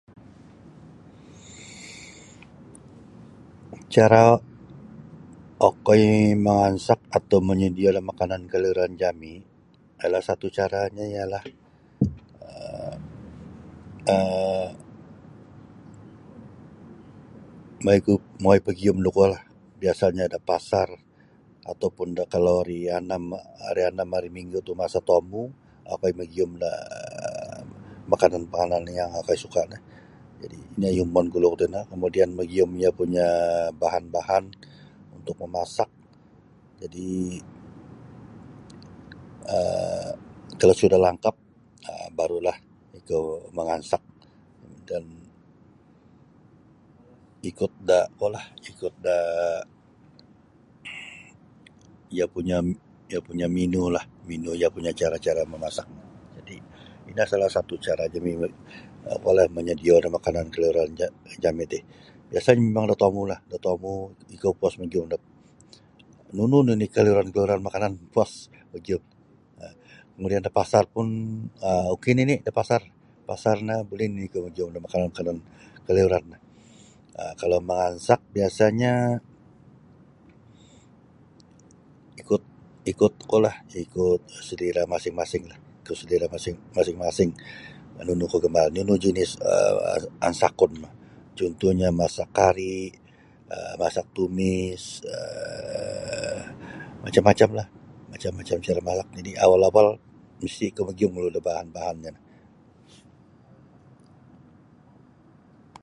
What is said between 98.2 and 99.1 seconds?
macam cara malap